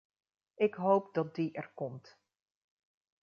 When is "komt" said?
1.75-2.19